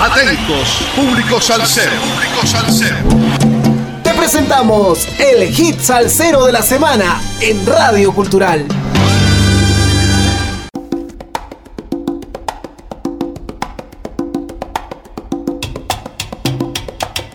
Atentos, 0.00 0.78
público 0.94 1.40
salsero. 1.40 1.90
Público 1.90 2.46
salsero. 2.46 2.96
Te 4.04 4.14
presentamos 4.14 5.08
el 5.18 5.48
hit 5.48 5.80
salsero 5.80 6.46
de 6.46 6.52
la 6.52 6.62
semana 6.62 7.20
en 7.40 7.66
Radio 7.66 8.12
Cultural. 8.12 8.64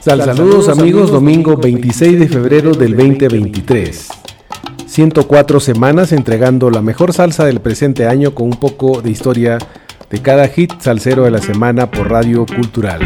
saludos 0.01 0.69
amigos, 0.69 1.11
domingo 1.11 1.57
26 1.57 2.17
de 2.17 2.29
febrero 2.29 2.71
del 2.71 2.95
2023. 2.95 4.07
104 4.85 5.59
semanas 5.59 6.13
entregando 6.13 6.69
la 6.69 6.81
mejor 6.81 7.11
salsa 7.11 7.43
del 7.43 7.59
presente 7.59 8.07
año 8.07 8.33
con 8.33 8.45
un 8.45 8.57
poco 8.57 9.01
de 9.01 9.11
historia 9.11 9.57
de 10.13 10.21
cada 10.21 10.47
hit 10.47 10.71
salsero 10.79 11.23
de 11.23 11.31
la 11.31 11.41
semana 11.41 11.89
por 11.89 12.11
Radio 12.11 12.45
Cultural. 12.45 13.01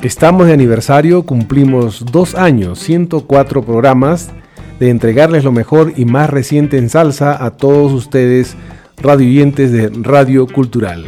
Estamos 0.00 0.46
de 0.46 0.54
aniversario, 0.54 1.24
cumplimos 1.24 2.06
dos 2.10 2.34
años, 2.34 2.78
104 2.78 3.62
programas 3.62 4.30
de 4.78 4.88
entregarles 4.88 5.44
lo 5.44 5.52
mejor 5.52 5.92
y 5.94 6.06
más 6.06 6.30
reciente 6.30 6.78
en 6.78 6.88
salsa 6.88 7.44
a 7.44 7.50
todos 7.50 7.92
ustedes, 7.92 8.56
radioyentes 8.96 9.72
de 9.72 9.90
Radio 9.90 10.46
Cultural. 10.46 11.04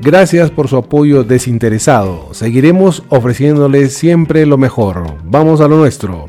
Gracias 0.00 0.52
por 0.52 0.68
su 0.68 0.76
apoyo 0.76 1.24
desinteresado. 1.24 2.32
Seguiremos 2.32 3.02
ofreciéndoles 3.08 3.94
siempre 3.94 4.46
lo 4.46 4.58
mejor. 4.58 5.16
Vamos 5.24 5.60
a 5.60 5.66
lo 5.66 5.76
nuestro. 5.76 6.28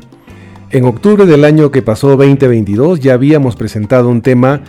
En 0.70 0.86
octubre 0.86 1.24
del 1.24 1.44
año 1.44 1.70
que 1.70 1.82
pasó 1.82 2.16
2022 2.16 2.98
ya 2.98 3.14
habíamos 3.14 3.54
presentado 3.54 4.08
un 4.08 4.22
tema 4.22 4.62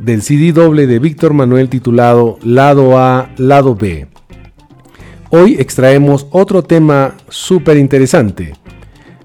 del 0.00 0.22
CD 0.22 0.52
doble 0.52 0.86
de 0.86 0.98
Víctor 0.98 1.34
Manuel 1.34 1.68
titulado 1.68 2.38
Lado 2.42 2.98
A, 2.98 3.30
Lado 3.36 3.74
B. 3.74 4.06
Hoy 5.28 5.56
extraemos 5.58 6.26
otro 6.30 6.62
tema 6.62 7.14
súper 7.28 7.76
interesante. 7.76 8.54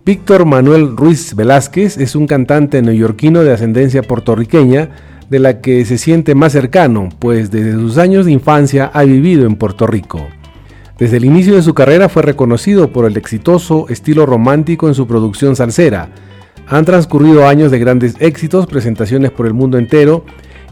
Víctor 0.06 0.46
Manuel 0.46 0.96
Ruiz 0.96 1.34
Velázquez 1.34 1.98
es 1.98 2.16
un 2.16 2.28
cantante 2.28 2.82
neoyorquino 2.82 3.44
de 3.44 3.54
ascendencia 3.54 4.04
puertorriqueña 4.04 4.90
de 5.30 5.40
la 5.40 5.62
que 5.62 5.84
se 5.86 5.98
siente 5.98 6.36
más 6.36 6.52
cercano, 6.52 7.10
pues 7.20 7.50
desde 7.50 7.74
sus 7.74 7.98
años 7.98 8.26
de 8.26 8.34
infancia 8.34 8.92
ha 8.94 9.04
vivido 9.04 9.48
en 9.48 9.56
Puerto 9.56 9.88
Rico. 9.88 10.28
Desde 11.00 11.18
el 11.18 11.26
inicio 11.26 11.56
de 11.56 11.64
su 11.64 11.74
carrera 11.74 12.10
fue 12.10 12.22
reconocido 12.22 12.92
por 12.92 13.06
el 13.06 13.18
exitoso 13.18 13.88
estilo 13.90 14.26
romántico 14.26 14.88
en 14.88 14.94
su 14.94 15.08
producción 15.08 15.56
salsera. 15.56 16.10
Han 16.68 16.86
transcurrido 16.86 17.48
años 17.48 17.72
de 17.72 17.80
grandes 17.80 18.16
éxitos, 18.20 18.68
presentaciones 18.68 19.32
por 19.32 19.48
el 19.48 19.54
mundo 19.54 19.78
entero 19.78 20.26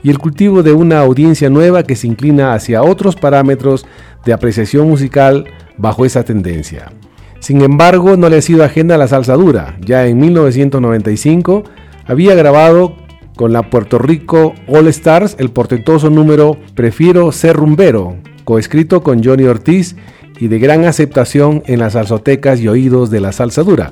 y 0.04 0.10
el 0.10 0.20
cultivo 0.20 0.62
de 0.62 0.74
una 0.74 1.00
audiencia 1.00 1.50
nueva 1.50 1.84
que 1.84 1.96
se 1.96 2.08
inclina 2.08 2.54
hacia 2.54 2.84
otros 2.84 3.16
parámetros 3.16 3.86
de 4.26 4.34
apreciación 4.34 4.88
musical 4.90 5.46
bajo 5.78 6.06
esa 6.06 6.24
tendencia. 6.24 6.92
Sin 7.40 7.62
embargo, 7.62 8.16
no 8.16 8.30
le 8.30 8.38
ha 8.38 8.42
sido 8.42 8.64
ajena 8.64 8.98
la 8.98 9.08
salsa 9.08 9.34
dura. 9.34 9.78
Ya 9.82 10.06
en 10.06 10.20
1995 10.20 11.64
había 12.06 12.36
grabado 12.36 12.96
con 13.36 13.52
la 13.52 13.70
Puerto 13.70 13.98
Rico 13.98 14.54
All 14.68 14.88
Stars 14.88 15.36
el 15.40 15.50
portentoso 15.50 16.10
número 16.10 16.58
Prefiero 16.76 17.32
ser 17.32 17.56
rumbero, 17.56 18.16
coescrito 18.44 19.04
con 19.04 19.24
Johnny 19.24 19.46
Ortiz 19.46 19.96
y 20.40 20.48
de 20.48 20.60
gran 20.60 20.86
aceptación 20.86 21.64
en 21.66 21.80
las 21.80 21.94
salsotecas 21.94 22.60
y 22.60 22.68
oídos 22.68 23.10
de 23.10 23.22
la 23.22 23.32
salsa 23.32 23.64
dura. 23.64 23.92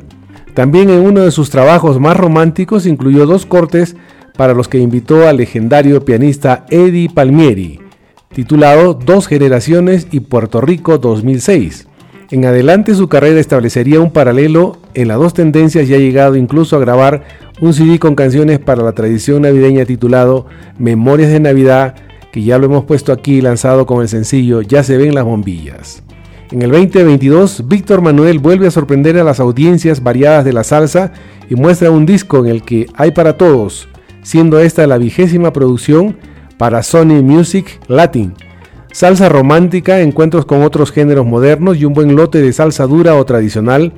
También 0.53 0.89
en 0.89 0.99
uno 0.99 1.21
de 1.21 1.31
sus 1.31 1.49
trabajos 1.49 1.99
más 1.99 2.17
románticos 2.17 2.85
incluyó 2.85 3.25
dos 3.25 3.45
cortes 3.45 3.95
para 4.41 4.55
los 4.55 4.67
que 4.67 4.79
invitó 4.79 5.27
al 5.27 5.37
legendario 5.37 6.03
pianista 6.03 6.65
Eddie 6.71 7.11
Palmieri, 7.13 7.79
titulado 8.33 8.95
Dos 8.95 9.27
Generaciones 9.27 10.07
y 10.09 10.21
Puerto 10.21 10.61
Rico 10.61 10.97
2006. 10.97 11.87
En 12.31 12.45
adelante 12.45 12.95
su 12.95 13.07
carrera 13.07 13.39
establecería 13.39 13.99
un 13.99 14.09
paralelo 14.09 14.79
en 14.95 15.09
las 15.09 15.19
dos 15.19 15.35
tendencias 15.35 15.87
y 15.87 15.93
ha 15.93 15.99
llegado 15.99 16.35
incluso 16.37 16.75
a 16.75 16.79
grabar 16.79 17.23
un 17.61 17.75
CD 17.75 17.99
con 17.99 18.15
canciones 18.15 18.57
para 18.57 18.81
la 18.81 18.93
tradición 18.93 19.43
navideña 19.43 19.85
titulado 19.85 20.47
Memorias 20.79 21.29
de 21.29 21.39
Navidad, 21.39 21.93
que 22.31 22.41
ya 22.41 22.57
lo 22.57 22.65
hemos 22.65 22.85
puesto 22.85 23.13
aquí 23.13 23.41
lanzado 23.41 23.85
con 23.85 24.01
el 24.01 24.09
sencillo 24.09 24.63
Ya 24.63 24.81
se 24.81 24.97
ven 24.97 25.13
las 25.13 25.23
bombillas. 25.23 26.01
En 26.49 26.63
el 26.63 26.71
2022, 26.71 27.67
Víctor 27.67 28.01
Manuel 28.01 28.39
vuelve 28.39 28.65
a 28.65 28.71
sorprender 28.71 29.19
a 29.19 29.23
las 29.23 29.39
audiencias 29.39 30.01
variadas 30.01 30.45
de 30.45 30.53
la 30.53 30.63
salsa 30.63 31.11
y 31.47 31.53
muestra 31.53 31.91
un 31.91 32.07
disco 32.07 32.39
en 32.39 32.47
el 32.47 32.63
que 32.63 32.87
hay 32.95 33.11
para 33.11 33.37
todos, 33.37 33.87
siendo 34.23 34.59
esta 34.59 34.87
la 34.87 34.97
vigésima 34.97 35.53
producción 35.53 36.17
para 36.57 36.83
Sony 36.83 37.21
Music 37.23 37.79
Latin. 37.87 38.33
Salsa 38.91 39.29
romántica, 39.29 40.01
encuentros 40.01 40.45
con 40.45 40.63
otros 40.63 40.91
géneros 40.91 41.25
modernos 41.25 41.77
y 41.77 41.85
un 41.85 41.93
buen 41.93 42.15
lote 42.15 42.41
de 42.41 42.53
salsa 42.53 42.85
dura 42.87 43.15
o 43.15 43.25
tradicional, 43.25 43.93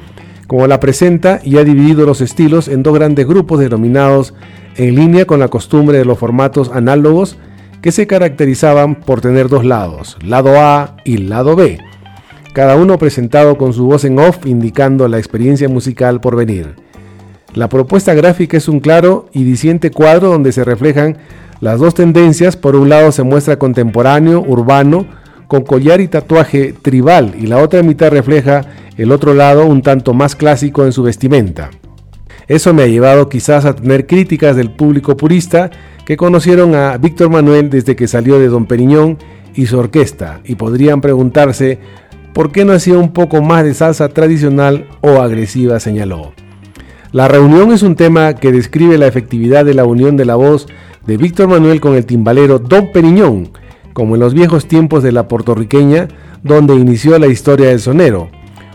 como 0.48 0.68
la 0.68 0.80
presenta 0.80 1.40
y 1.44 1.58
ha 1.58 1.64
dividido 1.64 2.06
los 2.06 2.22
estilos 2.22 2.68
en 2.68 2.84
dos 2.84 2.94
grandes 2.94 3.28
grupos 3.28 3.60
denominados 3.60 4.34
en 4.76 4.96
línea 4.96 5.26
con 5.26 5.40
la 5.40 5.48
costumbre 5.48 5.98
de 5.98 6.06
los 6.06 6.20
formatos 6.20 6.72
análogos 6.72 7.38
que 7.82 7.92
se 7.92 8.08
caracterizaban 8.08 8.96
por 8.96 9.20
tener 9.20 9.50
dos 9.50 9.66
lados, 9.66 10.18
lado 10.24 10.60
A 10.60 10.96
y 11.04 11.18
lado 11.18 11.56
B, 11.56 11.80
cada 12.54 12.76
uno 12.76 13.00
presentado 13.00 13.58
con 13.58 13.74
su 13.74 13.88
voz 13.88 14.06
en 14.06 14.20
off 14.20 14.46
indicando 14.46 15.08
la 15.08 15.18
experiencia 15.18 15.68
musical 15.68 16.22
por 16.22 16.36
venir. 16.36 16.76
La 17.56 17.70
propuesta 17.70 18.16
gráfica 18.16 18.58
es 18.58 18.68
un 18.68 18.80
claro 18.80 19.28
y 19.32 19.44
diciente 19.44 19.92
cuadro 19.92 20.30
donde 20.30 20.52
se 20.52 20.64
reflejan 20.64 21.18
las 21.60 21.80
dos 21.80 21.94
tendencias. 21.94 22.58
Por 22.58 22.76
un 22.76 22.90
lado 22.90 23.12
se 23.12 23.22
muestra 23.22 23.60
contemporáneo, 23.60 24.42
urbano, 24.42 25.06
con 25.48 25.64
collar 25.64 26.02
y 26.02 26.08
tatuaje 26.08 26.74
tribal, 26.74 27.36
y 27.40 27.46
la 27.46 27.60
otra 27.60 27.84
mitad 27.84 28.10
refleja 28.10 28.62
el 28.98 29.12
otro 29.12 29.36
lado 29.36 29.68
un 29.68 29.84
tanto 29.84 30.16
más 30.16 30.36
clásico 30.36 30.84
en 30.84 30.92
su 30.92 31.04
vestimenta. 31.04 31.70
Eso 32.48 32.74
me 32.74 32.84
ha 32.84 32.88
llevado 32.88 33.30
quizás 33.30 33.66
a 33.66 33.76
tener 33.76 34.08
críticas 34.08 34.56
del 34.56 34.72
público 34.72 35.16
purista 35.16 35.70
que 36.06 36.18
conocieron 36.18 36.74
a 36.74 36.98
Víctor 36.98 37.30
Manuel 37.30 37.70
desde 37.70 37.96
que 37.96 38.08
salió 38.08 38.40
de 38.40 38.48
Don 38.48 38.66
Periñón 38.66 39.20
y 39.54 39.68
su 39.68 39.78
orquesta, 39.78 40.42
y 40.44 40.56
podrían 40.56 41.02
preguntarse 41.02 41.78
por 42.34 42.52
qué 42.52 42.66
no 42.66 42.74
hacía 42.74 42.98
un 42.98 43.14
poco 43.14 43.44
más 43.44 43.64
de 43.64 43.76
salsa 43.76 44.10
tradicional 44.10 44.88
o 45.02 45.22
agresiva, 45.22 45.80
señaló. 45.80 46.34
La 47.14 47.28
reunión 47.28 47.72
es 47.72 47.84
un 47.84 47.96
tema 47.96 48.34
que 48.34 48.52
describe 48.52 48.98
la 48.98 49.06
efectividad 49.06 49.66
de 49.66 49.76
la 49.76 49.86
unión 49.86 50.18
de 50.18 50.26
la 50.26 50.34
voz 50.34 50.66
de 51.06 51.16
Víctor 51.16 51.48
Manuel 51.48 51.80
con 51.80 51.94
el 51.94 52.08
timbalero 52.08 52.58
Don 52.58 52.92
Periñón, 52.92 53.52
como 53.94 54.16
en 54.16 54.22
los 54.22 54.34
viejos 54.34 54.68
tiempos 54.68 55.04
de 55.04 55.12
la 55.12 55.28
puertorriqueña, 55.28 56.08
donde 56.42 56.74
inició 56.74 57.20
la 57.20 57.28
historia 57.28 57.70
del 57.70 57.82
sonero. 57.82 58.32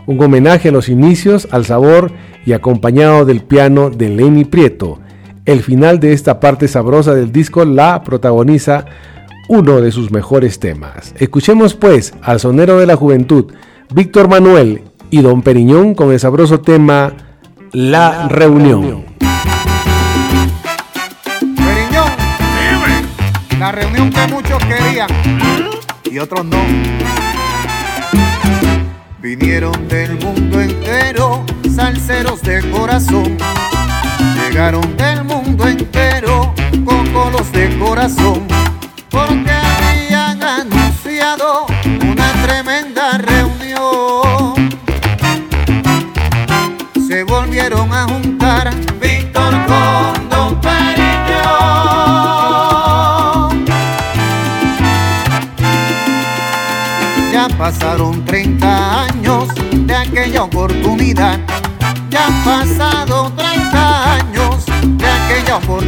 Un 0.06 0.22
homenaje 0.22 0.68
a 0.68 0.72
los 0.72 0.88
inicios, 0.88 1.48
al 1.50 1.64
sabor 1.64 2.12
y 2.46 2.52
acompañado 2.52 3.24
del 3.24 3.40
piano 3.40 3.90
de 3.90 4.08
Lenny 4.08 4.44
Prieto. 4.44 5.00
El 5.44 5.64
final 5.64 5.98
de 5.98 6.12
esta 6.12 6.38
parte 6.38 6.68
sabrosa 6.68 7.14
del 7.14 7.32
disco 7.32 7.64
la 7.64 8.04
protagoniza 8.04 8.84
uno 9.48 9.80
de 9.80 9.90
sus 9.90 10.12
mejores 10.12 10.60
temas. 10.60 11.12
Escuchemos 11.18 11.74
pues 11.74 12.14
al 12.22 12.38
sonero 12.38 12.78
de 12.78 12.86
la 12.86 12.94
juventud, 12.94 13.46
Víctor 13.92 14.28
Manuel 14.28 14.82
y 15.10 15.22
Don 15.22 15.42
Periñón 15.42 15.96
con 15.96 16.12
el 16.12 16.20
sabroso 16.20 16.60
tema 16.60 17.27
la 17.72 18.28
reunión. 18.28 19.04
Periñón, 21.40 22.10
la 23.58 23.72
reunión 23.72 24.10
que 24.10 24.26
muchos 24.28 24.58
querían 24.64 25.08
y 26.04 26.18
otros 26.18 26.44
no. 26.44 26.58
Vinieron 29.20 29.88
del 29.88 30.18
mundo 30.18 30.60
entero, 30.60 31.44
salseros 31.74 32.42
de 32.42 32.68
corazón. 32.70 33.36
Llegaron 34.36 34.96
del 34.96 35.24
mundo 35.24 35.66
entero, 35.66 36.54
cocolos 36.84 37.50
de 37.52 37.76
corazón. 37.78 38.46
Porque 39.10 39.50
habían 39.50 40.42
anunciado 40.42 41.66
una 42.02 42.32
tremenda 42.44 43.18
reunión 43.18 44.27
volvieron 47.58 47.92
a 47.92 48.04
juntar 48.04 48.70
Víctor 49.00 49.52
con 49.66 50.28
Don 50.28 50.60
Periñón. 50.60 50.84
Ya 57.32 57.48
pasaron 57.58 58.24
30 58.24 59.04
años 59.06 59.48
de 59.72 59.94
aquella 59.94 60.44
oportunidad. 60.44 61.40
Ya 62.10 62.26
han 62.26 62.44
pasado 62.44 63.32
30 63.36 64.14
años 64.14 64.64
de 64.82 65.06
aquella 65.08 65.56
oportunidad. 65.56 65.87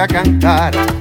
A 0.00 0.06
cantar. 0.06 0.99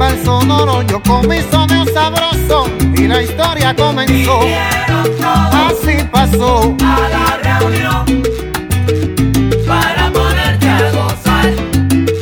Timbal 0.00 0.24
sonoro, 0.24 0.82
yo 0.82 1.02
con 1.02 1.28
mi 1.28 1.40
soneo 1.50 1.84
sabroso. 1.92 2.66
Y 2.94 3.06
la 3.06 3.22
historia 3.22 3.74
comenzó. 3.76 4.40
Así 5.52 6.02
pasó. 6.10 6.74
a 6.82 7.08
la 7.08 7.58
reunión 7.58 8.22
para 9.66 10.10
ponerte 10.10 10.68
a 10.68 10.90
gozar. 10.92 11.50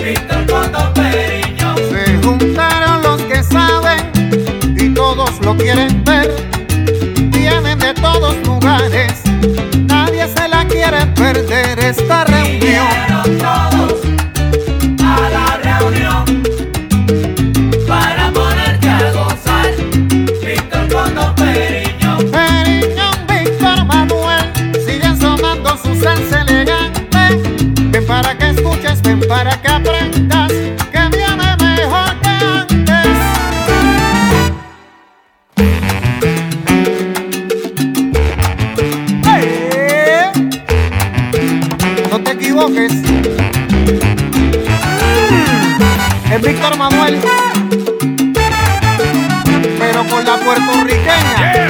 Víctor 0.02 0.46
con 0.46 0.72
Don 0.72 0.92
Periño. 0.92 1.76
Se 1.90 2.18
juntaron 2.22 3.02
los 3.02 3.22
que 3.22 3.42
saben 3.44 4.76
y 4.76 4.92
todos 4.94 5.40
lo 5.40 5.56
quieren 5.56 6.02
ver. 6.04 6.34
Vienen 7.30 7.78
de 7.78 7.94
todos 7.94 8.34
lugares, 8.44 9.22
nadie 9.86 10.26
se 10.26 10.48
la 10.48 10.66
quiere 10.66 11.06
perder 11.14 11.78
esta 11.78 12.24
reunión. 12.24 12.77
Pero 49.98 50.10
con 50.10 50.24
la 50.24 50.36
puertorriqueña. 50.36 51.52
¡Eh! 51.54 51.67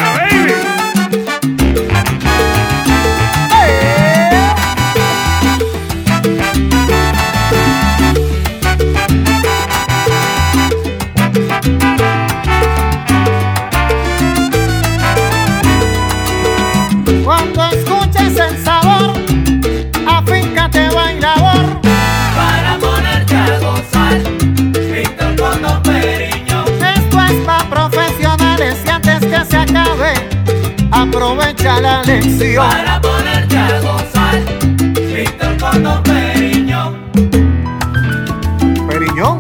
La 31.77 32.03
lección. 32.03 32.69
Para 32.69 33.01
ponerte 33.01 33.57
a 33.57 33.81
gozar. 33.81 34.41
Víctor 35.15 35.57
con 35.59 35.83
Don 35.83 36.03
Periño. 36.03 36.97
Periñón, 38.89 39.39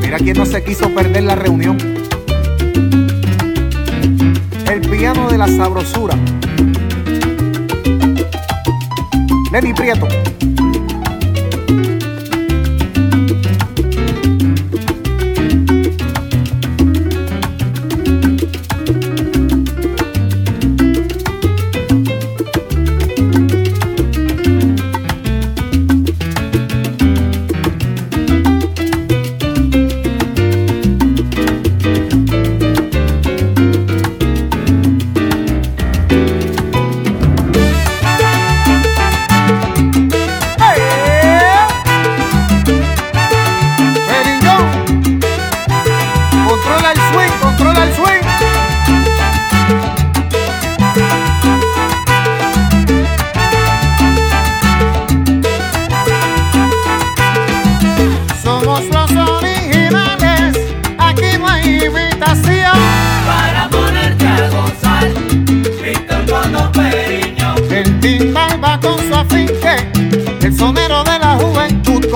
mira 0.00 0.18
quién 0.18 0.36
no 0.36 0.46
se 0.46 0.64
quiso 0.64 0.88
perder 0.94 1.24
la 1.24 1.34
reunión. 1.34 1.76
El 4.70 4.80
piano 4.88 5.28
de 5.30 5.38
la 5.38 5.48
sabrosura. 5.48 6.16
Lenny 9.52 9.74
Prieto. 9.74 10.08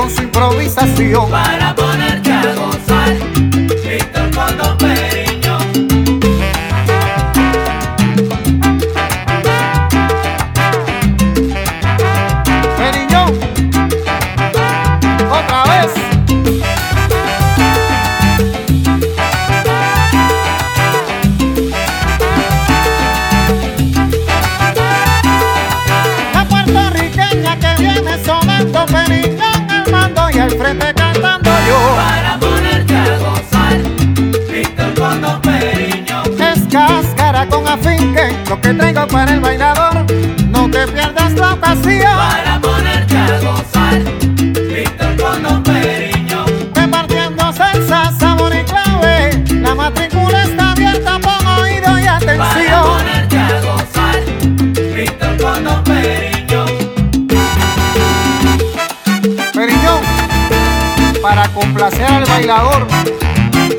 Con 0.02 0.10
su 0.10 0.22
improvisación. 0.22 1.30
Para 1.30 1.74
ponerte 1.76 2.01
frente 30.74 30.94
cantando 30.94 31.50
yo. 31.68 31.96
Para 31.96 32.38
ponerte 32.38 32.96
a 32.96 33.18
gozar. 33.18 33.78
Víctor 34.50 34.94
con 34.94 35.20
Don 35.20 35.40
Periño. 35.40 36.22
Es 36.38 36.60
cáscara 36.70 37.46
con 37.46 37.66
afinque, 37.68 38.36
lo 38.48 38.60
que 38.60 38.74
traigo 38.74 39.06
para 39.06 39.34
el 39.34 39.40
bailador. 39.40 40.04
No 40.48 40.70
te 40.70 40.86
pierdas 40.88 41.32
la 41.34 41.54
ocasión. 41.54 42.41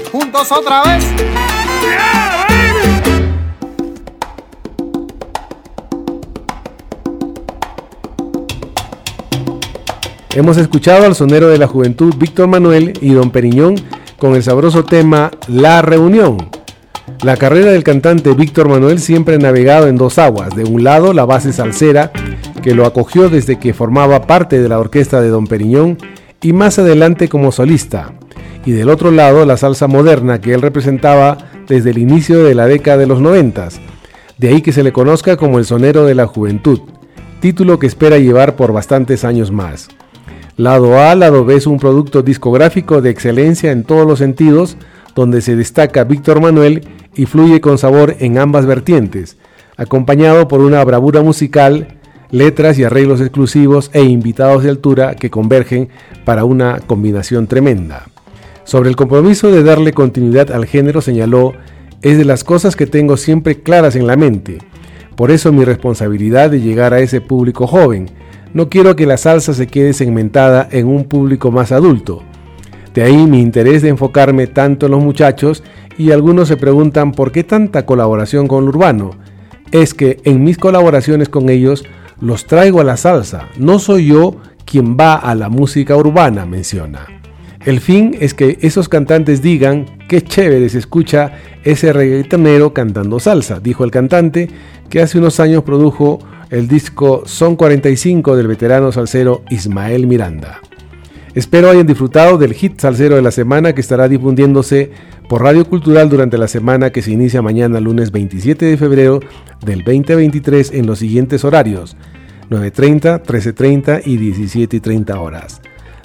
Juntos 0.10 0.52
otra 0.54 0.84
vez. 0.84 1.06
Hemos 10.34 10.56
escuchado 10.58 11.06
al 11.06 11.14
sonero 11.14 11.50
de 11.50 11.58
la 11.58 11.68
juventud 11.68 12.16
Víctor 12.18 12.48
Manuel 12.48 12.94
y 13.02 13.14
Don 13.14 13.32
Periñón 13.32 13.76
con 14.18 14.36
el 14.36 14.44
sabroso 14.44 14.86
tema 14.86 15.32
La 15.48 15.82
Reunión. 15.82 16.38
La 17.22 17.36
carrera 17.36 17.72
del 17.72 17.84
cantante 17.84 18.34
Víctor 18.34 18.70
Manuel 18.70 19.00
siempre 19.00 19.36
ha 19.36 19.40
navegado 19.40 19.88
en 19.88 19.98
dos 19.98 20.18
aguas. 20.18 20.56
De 20.56 20.64
un 20.64 20.86
lado, 20.86 21.12
la 21.12 21.26
base 21.26 21.52
salsera, 21.52 22.14
que 22.62 22.74
lo 22.74 22.86
acogió 22.86 23.28
desde 23.28 23.60
que 23.60 23.74
formaba 23.74 24.22
parte 24.22 24.62
de 24.62 24.70
la 24.70 24.80
orquesta 24.80 25.20
de 25.20 25.28
Don 25.28 25.48
Periñón, 25.48 25.98
y 26.42 26.54
más 26.54 26.80
adelante 26.80 27.28
como 27.28 27.52
solista. 27.52 28.14
Y 28.66 28.72
del 28.72 28.90
otro 28.90 29.12
lado 29.12 29.46
la 29.46 29.58
salsa 29.58 29.88
moderna 29.88 30.40
que 30.40 30.54
él 30.54 30.62
representaba 30.62 31.38
desde 31.68 31.92
el 31.92 31.98
inicio 31.98 32.44
de 32.44 32.56
la 32.56 32.66
década 32.66 32.98
de 32.98 33.08
los 33.08 33.20
noventas. 33.20 33.80
De 34.38 34.50
ahí 34.50 34.62
que 34.62 34.72
se 34.72 34.84
le 34.84 34.94
conozca 34.94 35.38
como 35.38 35.60
el 35.60 35.66
sonero 35.66 36.06
de 36.06 36.16
la 36.16 36.28
juventud, 36.28 36.80
título 37.40 37.78
que 37.78 37.88
espera 37.88 38.18
llevar 38.18 38.56
por 38.56 38.72
bastantes 38.72 39.24
años 39.24 39.52
más. 39.52 39.90
Lado 40.56 41.00
A, 41.00 41.16
lado 41.16 41.46
B 41.46 41.56
es 41.56 41.68
un 41.68 41.80
producto 41.80 42.22
discográfico 42.22 43.02
de 43.02 43.10
excelencia 43.10 43.72
en 43.72 43.84
todos 43.84 44.08
los 44.08 44.20
sentidos, 44.20 44.78
donde 45.16 45.42
se 45.42 45.56
destaca 45.56 46.04
Víctor 46.04 46.42
Manuel 46.42 46.88
y 47.16 47.26
fluye 47.26 47.60
con 47.60 47.78
sabor 47.78 48.16
en 48.20 48.38
ambas 48.38 48.66
vertientes, 48.66 49.38
acompañado 49.78 50.48
por 50.48 50.62
una 50.62 50.84
bravura 50.84 51.22
musical, 51.22 52.00
letras 52.32 52.80
y 52.80 52.84
arreglos 52.84 53.20
exclusivos 53.20 53.90
e 53.94 54.04
invitados 54.04 54.64
de 54.64 54.70
altura 54.70 55.16
que 55.16 55.30
convergen 55.30 55.90
para 56.26 56.46
una 56.46 56.80
combinación 56.80 57.48
tremenda. 57.48 58.06
Sobre 58.64 58.90
el 58.90 58.96
compromiso 58.96 59.52
de 59.52 59.64
darle 59.64 59.94
continuidad 59.94 60.52
al 60.52 60.66
género 60.66 61.02
señaló, 61.02 61.54
es 62.02 62.18
de 62.18 62.26
las 62.26 62.44
cosas 62.44 62.76
que 62.76 62.86
tengo 62.86 63.18
siempre 63.18 63.62
claras 63.62 63.96
en 63.96 64.08
la 64.08 64.16
mente. 64.16 64.60
Por 65.16 65.32
eso 65.32 65.52
mi 65.52 65.64
responsabilidad 65.64 66.50
de 66.50 66.62
llegar 66.62 66.94
a 66.94 67.00
ese 67.00 67.22
público 67.22 67.68
joven. 67.68 68.10
No 68.54 68.70
quiero 68.70 68.96
que 68.96 69.06
la 69.06 69.18
salsa 69.18 69.54
se 69.54 69.68
quede 69.68 69.94
segmentada 69.94 70.68
en 70.72 70.88
un 70.88 71.06
público 71.06 71.52
más 71.52 71.72
adulto. 71.72 72.24
De 72.94 73.04
ahí 73.04 73.26
mi 73.26 73.42
interés 73.42 73.82
de 73.82 73.90
enfocarme 73.90 74.48
tanto 74.48 74.86
en 74.86 74.94
los 74.94 75.04
muchachos 75.04 75.64
y 75.98 76.12
algunos 76.12 76.48
se 76.48 76.58
preguntan 76.58 77.12
por 77.12 77.32
qué 77.32 77.44
tanta 77.44 77.86
colaboración 77.86 78.48
con 78.48 78.66
lo 78.66 78.70
urbano. 78.70 79.12
Es 79.72 79.94
que 79.94 80.20
en 80.24 80.44
mis 80.44 80.58
colaboraciones 80.58 81.30
con 81.30 81.50
ellos 81.50 81.84
los 82.20 82.46
traigo 82.46 82.80
a 82.80 82.84
la 82.84 82.98
salsa, 82.98 83.50
no 83.58 83.80
soy 83.80 84.08
yo 84.08 84.38
quien 84.66 84.96
va 84.98 85.16
a 85.16 85.36
la 85.36 85.50
música 85.50 85.96
urbana, 85.96 86.46
menciona. 86.46 87.23
El 87.66 87.80
fin 87.80 88.18
es 88.20 88.34
que 88.34 88.58
esos 88.62 88.90
cantantes 88.90 89.42
digan 89.42 89.86
qué 90.10 90.22
chévere 90.22 90.68
se 90.68 90.80
escucha 90.80 91.40
ese 91.64 91.94
reggaetonero 91.94 92.74
cantando 92.74 93.22
salsa, 93.22 93.62
dijo 93.62 93.86
el 93.86 93.92
cantante 93.92 94.50
que 94.90 95.02
hace 95.02 95.18
unos 95.18 95.40
años 95.40 95.64
produjo 95.64 96.20
el 96.50 96.68
disco 96.68 97.24
Son 97.26 97.56
45 97.56 98.36
del 98.36 98.48
veterano 98.48 98.92
salsero 98.92 99.44
Ismael 99.50 100.08
Miranda. 100.08 100.60
Espero 101.36 101.70
hayan 101.70 101.88
disfrutado 101.88 102.38
del 102.38 102.54
hit 102.54 102.80
salsero 102.82 103.16
de 103.16 103.22
la 103.22 103.32
semana 103.32 103.74
que 103.74 103.82
estará 103.82 104.10
difundiéndose 104.10 104.92
por 105.30 105.42
Radio 105.42 105.66
Cultural 105.66 106.10
durante 106.10 106.38
la 106.38 106.50
semana 106.50 106.92
que 106.92 107.02
se 107.02 107.12
inicia 107.12 107.42
mañana 107.42 107.80
lunes 107.80 108.12
27 108.12 108.66
de 108.66 108.78
febrero 108.78 109.22
del 109.66 109.86
2023 109.86 110.74
en 110.74 110.86
los 110.86 111.00
siguientes 111.00 111.46
horarios 111.46 111.96
9.30, 112.50 113.24
13.30 113.24 114.02
y 114.06 114.18
17.30 114.18 115.18
horas. 115.18 115.62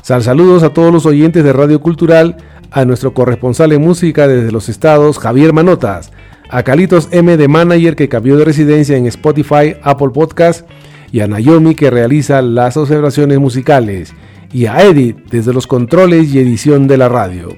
Sal 0.09 0.23
saludos 0.23 0.62
a 0.62 0.71
todos 0.71 0.91
los 0.91 1.05
oyentes 1.05 1.45
de 1.45 1.53
Radio 1.53 1.83
Cultural, 1.83 2.38
a 2.71 2.87
nuestro 2.87 3.12
corresponsal 3.12 3.73
en 3.73 3.83
música 3.83 4.27
desde 4.27 4.53
los 4.53 4.71
estados, 4.71 5.19
Javier 5.19 5.53
Manotas, 5.53 6.12
a 6.49 6.62
Calitos 6.62 7.09
M 7.11 7.37
de 7.37 7.47
Manager 7.47 7.95
que 7.95 8.09
cambió 8.09 8.38
de 8.38 8.47
residencia 8.47 8.97
en 8.97 9.05
Spotify, 9.05 9.77
Apple 9.83 10.09
Podcast, 10.15 10.67
y 11.12 11.21
a 11.21 11.27
Naomi 11.27 11.75
que 11.75 11.91
realiza 11.91 12.41
las 12.41 12.79
observaciones 12.79 13.38
musicales, 13.38 14.15
y 14.50 14.65
a 14.65 14.83
Edith 14.83 15.19
desde 15.31 15.53
los 15.53 15.67
controles 15.67 16.33
y 16.33 16.38
edición 16.38 16.88
de 16.88 16.97
la 16.97 17.11
radio. 17.11 17.50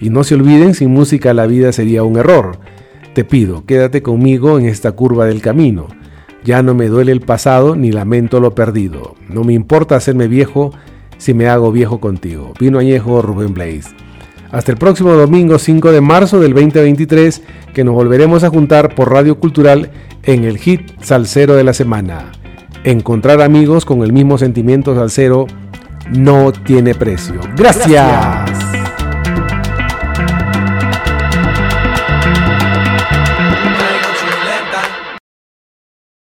Y 0.00 0.08
no 0.10 0.22
se 0.22 0.36
olviden, 0.36 0.74
sin 0.74 0.92
música 0.92 1.34
la 1.34 1.48
vida 1.48 1.72
sería 1.72 2.04
un 2.04 2.16
error. 2.16 2.60
Te 3.12 3.24
pido, 3.24 3.66
quédate 3.66 4.02
conmigo 4.02 4.56
en 4.56 4.66
esta 4.66 4.92
curva 4.92 5.26
del 5.26 5.42
camino. 5.42 5.88
Ya 6.44 6.62
no 6.62 6.74
me 6.74 6.86
duele 6.86 7.10
el 7.10 7.22
pasado 7.22 7.74
ni 7.74 7.90
lamento 7.90 8.38
lo 8.38 8.54
perdido. 8.54 9.16
No 9.28 9.42
me 9.42 9.52
importa 9.52 9.96
hacerme 9.96 10.28
viejo 10.28 10.70
si 11.22 11.34
me 11.34 11.46
hago 11.46 11.70
viejo 11.70 12.00
contigo. 12.00 12.52
Vino 12.58 12.80
añejo 12.80 13.22
Rubén 13.22 13.54
Blaze. 13.54 13.94
Hasta 14.50 14.72
el 14.72 14.76
próximo 14.76 15.12
domingo 15.12 15.56
5 15.56 15.92
de 15.92 16.00
marzo 16.00 16.40
del 16.40 16.52
2023 16.52 17.42
que 17.72 17.84
nos 17.84 17.94
volveremos 17.94 18.42
a 18.42 18.50
juntar 18.50 18.96
por 18.96 19.12
Radio 19.12 19.38
Cultural 19.38 19.92
en 20.24 20.42
el 20.42 20.58
hit 20.58 20.90
Salsero 21.00 21.54
de 21.54 21.62
la 21.62 21.74
semana. 21.74 22.32
Encontrar 22.82 23.40
amigos 23.40 23.84
con 23.84 24.02
el 24.02 24.12
mismo 24.12 24.36
sentimiento 24.36 24.96
salsero 24.96 25.46
no 26.10 26.50
tiene 26.50 26.96
precio. 26.96 27.40
Gracias. 27.56 28.71